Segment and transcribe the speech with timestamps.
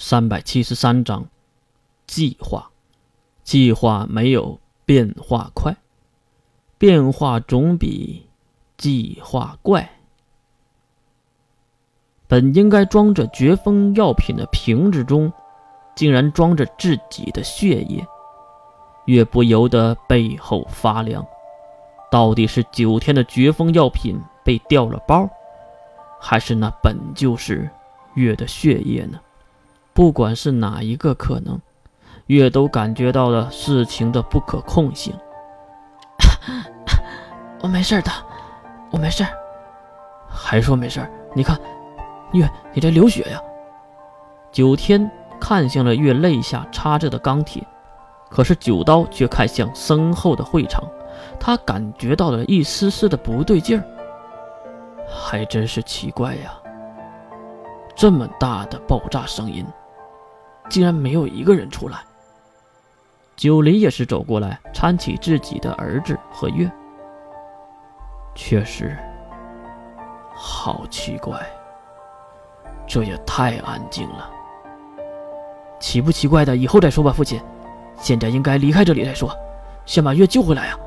[0.00, 1.26] 三百七十三章，
[2.06, 2.70] 计划，
[3.42, 5.76] 计划没有变化快，
[6.78, 8.24] 变化总比
[8.76, 9.90] 计划怪。
[12.28, 15.32] 本应该装着绝风药品的瓶子中，
[15.96, 18.06] 竟然装着自己的血液，
[19.06, 21.26] 月不由得背后发凉。
[22.08, 25.28] 到底是九天的绝风药品被掉了包，
[26.20, 27.68] 还是那本就是
[28.14, 29.18] 月的血液呢？
[29.98, 31.60] 不管是哪一个可能，
[32.26, 35.12] 月都感觉到了事情的不可控性。
[37.60, 38.10] 我没事的，
[38.92, 39.26] 我没事。
[40.28, 41.04] 还说没事？
[41.34, 41.58] 你看，
[42.30, 43.40] 月，你这流血呀！
[44.52, 47.66] 九天看向了月肋下插着的钢铁，
[48.30, 50.84] 可是九刀却看向身后的会场，
[51.40, 53.84] 他感觉到了一丝丝的不对劲儿。
[55.08, 56.52] 还真是奇怪呀，
[57.96, 59.66] 这么大的爆炸声音！
[60.68, 61.98] 竟然没有一个人出来。
[63.36, 66.70] 九黎也是走过来，搀起自己的儿子和月。
[68.34, 68.96] 确实，
[70.34, 71.40] 好奇怪，
[72.86, 74.30] 这也太安静了。
[75.80, 77.40] 奇不奇怪的，以后再说吧，父亲。
[77.96, 79.28] 现在应该离开这里再说，
[79.84, 80.78] 先把月救回来啊！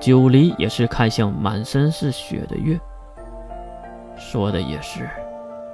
[0.00, 2.76] 九黎也是看向满身是血的月，
[4.16, 5.08] 说的也是，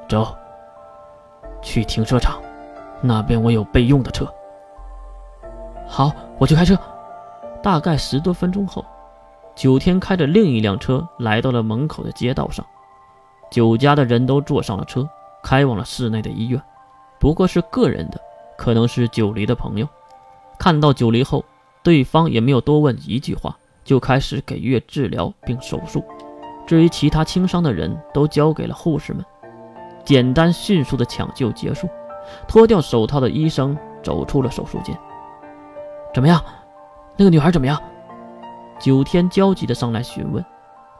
[0.08, 0.36] 走，
[1.62, 2.40] 去停车场。
[3.02, 4.26] 那边我有备用的车。
[5.86, 6.76] 好，我去开车。
[7.62, 8.84] 大概十多分钟后，
[9.54, 12.64] 九天开着另一辆车来到了门口的街道上。
[13.50, 15.08] 九家的人都坐上了车，
[15.42, 16.60] 开往了市内的医院。
[17.18, 18.20] 不过是个人的，
[18.58, 19.88] 可能是九黎的朋友。
[20.58, 21.44] 看到九黎后，
[21.82, 26.04] 对方也没有多问一句话，就开始给月治疗并手术。
[26.66, 29.24] 至于其他轻伤的人，都交给了护士们。
[30.04, 31.88] 简单迅速的抢救结束。
[32.48, 34.96] 脱掉手套的医生走出了手术间。
[36.14, 36.42] 怎么样？
[37.16, 37.80] 那个女孩怎么样？
[38.78, 40.44] 九天焦急地上来询问。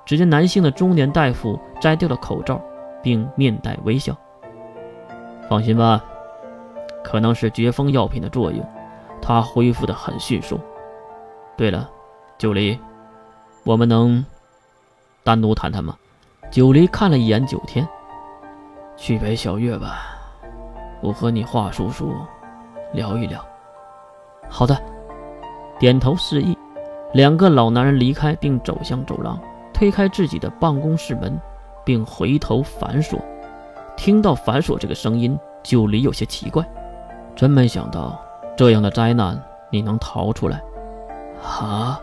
[0.04, 2.60] 只见男性的中年大夫摘掉了口罩，
[3.03, 4.16] 并面带微笑。
[5.48, 6.04] 放心吧，
[7.03, 8.65] 可能是绝风药品的作用，
[9.20, 10.60] 她恢复得很迅速。
[11.56, 11.91] 对了，
[12.38, 12.78] 九黎，
[13.65, 14.25] 我们能
[15.25, 15.97] 单独谈谈吗？
[16.53, 17.88] 九黎看了一眼九天，
[18.97, 20.16] 去陪小月吧。
[21.06, 22.12] 我和你华叔叔，
[22.93, 23.41] 聊一聊。
[24.49, 24.77] 好的，
[25.78, 26.59] 点头示意。
[27.12, 29.39] 两个老男人离开，并走向走廊，
[29.72, 31.41] 推开自己的办公室门，
[31.84, 33.21] 并回头反锁。
[33.97, 36.69] 听到反锁这个声音，九黎有些奇怪，
[37.37, 38.21] 真没想到
[38.56, 39.41] 这样的灾难
[39.71, 40.61] 你能逃出来。
[41.41, 42.00] 啊！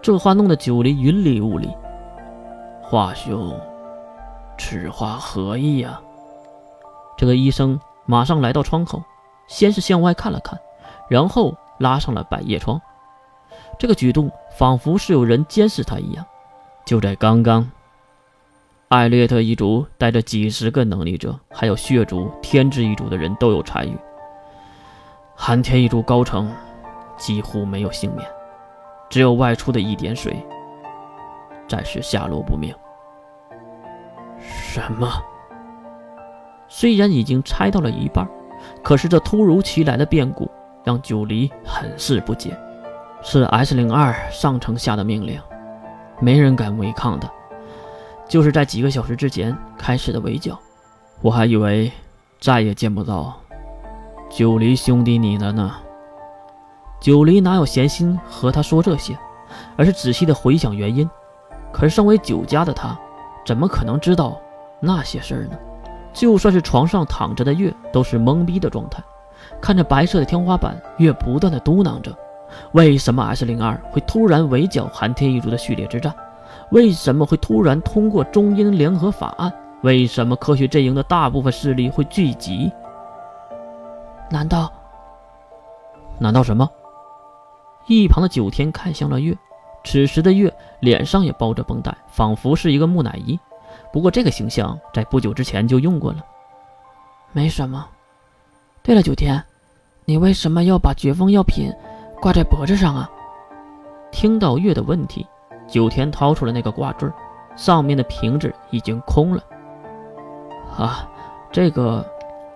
[0.00, 1.76] 这话弄得九黎云里雾里。
[2.80, 3.58] 华兄，
[4.56, 6.00] 此话何意呀？
[7.16, 7.76] 这个医生。
[8.06, 9.02] 马上来到窗口，
[9.46, 10.58] 先是向外看了看，
[11.08, 12.80] 然后拉上了百叶窗。
[13.78, 16.24] 这个举动仿佛是有人监视他一样。
[16.84, 17.70] 就在刚刚，
[18.88, 23.96] 艾略特一族带着几十个能力者，还有血族、天之一族的人都有参与。
[25.34, 26.52] 寒天一族高层
[27.16, 28.28] 几乎没有幸免，
[29.08, 30.36] 只有外出的一点水，
[31.66, 32.72] 暂时下落不明。
[34.38, 35.08] 什么？
[36.76, 38.28] 虽然已经猜到了一半，
[38.82, 40.50] 可是这突如其来的变故
[40.82, 42.58] 让九黎很是不解。
[43.22, 45.40] 是 S 零二上层下的命令，
[46.20, 47.30] 没人敢违抗的。
[48.28, 50.58] 就是在几个小时之前开始的围剿，
[51.22, 51.92] 我还以为
[52.40, 53.40] 再也见不到
[54.28, 55.76] 九黎兄弟你了呢。
[57.00, 59.16] 九黎哪有闲心和他说这些，
[59.76, 61.08] 而是仔细的回想原因。
[61.72, 62.98] 可是身为九家的他，
[63.46, 64.40] 怎么可能知道
[64.80, 65.56] 那些事儿呢？
[66.14, 69.02] 就算是床上躺着的月，都是懵逼的状态，
[69.60, 72.16] 看着白色的天花板，月不断的嘟囔着：
[72.72, 76.14] 为什么 S 零二会突然围剿寒天一族的序列之战？
[76.70, 79.52] 为什么会突然通过中英联合法案？
[79.82, 82.72] 为什么科学阵营的大部分势力会聚集？
[84.30, 84.72] 难道？
[86.18, 86.66] 难道什么？
[87.86, 89.36] 一旁的九天看向了月，
[89.82, 90.50] 此时的月
[90.80, 93.38] 脸上也包着绷带，仿佛是一个木乃伊。
[93.94, 96.18] 不过这个形象在不久之前就用过了，
[97.30, 97.86] 没什么。
[98.82, 99.40] 对了，九天，
[100.04, 101.72] 你为什么要把绝风药品
[102.20, 103.08] 挂在脖子上啊？
[104.10, 105.24] 听到月的问题，
[105.68, 107.08] 九天掏出了那个挂坠，
[107.54, 109.40] 上面的瓶子已经空了。
[110.76, 111.08] 啊，
[111.52, 112.04] 这个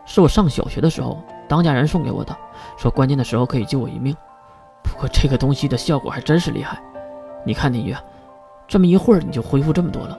[0.06, 2.36] 是我上小学的时候当家人送给我的，
[2.76, 4.12] 说关键的时候可以救我一命。
[4.82, 6.82] 不过这个东西的效果还真是厉害，
[7.44, 7.96] 你看你月，
[8.66, 10.18] 这么一会儿你就恢复这么多了。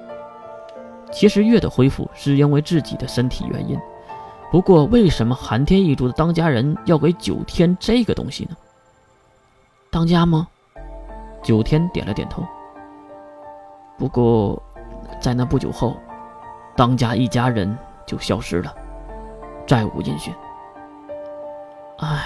[1.11, 3.79] 其实月的恢复是因为自己的身体原因，
[4.51, 8.55] 不过，为什么寒天一族的当家人要给九天这个东西呢？
[9.91, 10.47] 当家吗？
[11.41, 12.43] 九天点了点头。
[13.97, 14.61] 不过，
[15.19, 15.97] 在那不久后，
[16.75, 18.73] 当家一家人就消失了，
[19.67, 20.33] 再无音讯。
[21.97, 22.25] 唉，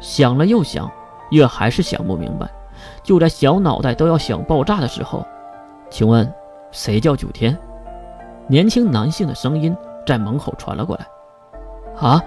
[0.00, 0.90] 想了又想，
[1.30, 2.50] 月还是想不明白。
[3.02, 5.24] 就在小脑袋都要想爆炸的时候，
[5.88, 6.30] 请问
[6.72, 7.56] 谁叫九天？
[8.48, 9.76] 年轻男性的声音
[10.06, 11.06] 在门口传了过来。
[11.98, 12.22] 啊！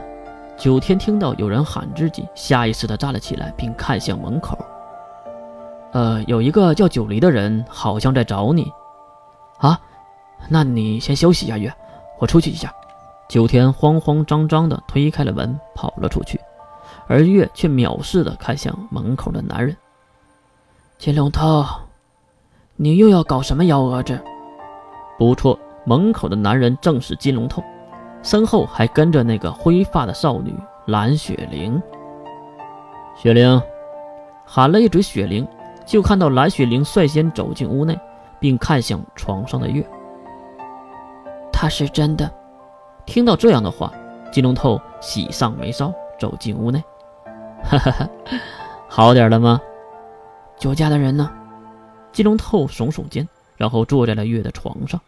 [0.57, 4.57] 九天听到有人喊自己，下意识地站了起来，并看向门口。
[5.93, 8.69] 呃，有一个叫九黎的人，好像在找你。
[9.59, 9.79] 啊，
[10.49, 11.73] 那你先休息一下，月，
[12.19, 12.73] 我出去一下。
[13.29, 16.41] 九天慌慌张张地推开了门，跑了出去，
[17.07, 19.77] 而月却藐视地看向门口的男人。
[20.97, 21.63] 金龙头，
[22.75, 24.19] 你又要搞什么幺蛾子？
[25.17, 25.57] 不错，
[25.89, 27.63] 门口的男人正是金龙头。
[28.21, 30.53] 身后还跟着那个灰发的少女
[30.85, 31.81] 蓝雪玲。
[33.15, 33.59] 雪玲
[34.45, 35.47] 喊了一嘴雪玲，
[35.87, 37.99] 就看到蓝雪玲率先走进屋内，
[38.39, 39.83] 并看向床上的月。
[41.51, 42.29] 他是真的。
[43.07, 43.91] 听到这样的话，
[44.31, 46.83] 金龙透喜上眉梢，走进屋内。
[47.63, 48.09] 哈哈哈，
[48.87, 49.59] 好点了吗？
[50.59, 51.31] 酒家的人呢？
[52.11, 53.27] 金龙透耸耸肩，
[53.57, 55.01] 然后坐在了月的床上。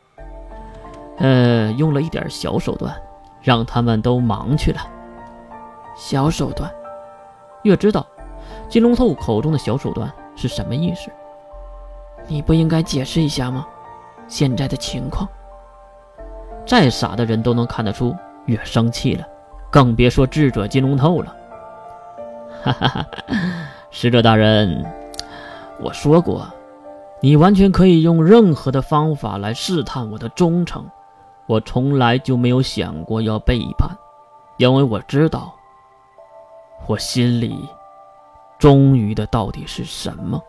[1.22, 2.92] 呃，用了一点小手段，
[3.42, 4.82] 让他们都忙去了。
[5.96, 6.70] 小手段，
[7.62, 8.06] 月知道
[8.68, 11.12] 金龙透口中的小手段是什么意思。
[12.28, 13.68] 你不应该解释一下吗？
[14.28, 15.30] 现在的情况，
[16.66, 18.16] 再傻的人都能看得出
[18.46, 19.24] 月生气了，
[19.70, 21.36] 更别说智者金龙透了。
[22.64, 23.08] 哈哈哈，
[23.92, 24.86] 使者大人，
[25.80, 26.48] 我说过，
[27.20, 30.84] 你完全可以用任何的方法来试探我的忠诚。
[31.48, 33.90] 我从来就没有想过要背叛，
[34.58, 35.54] 因为我知道，
[36.88, 37.68] 我心里
[38.58, 40.42] 忠于的到底是什么。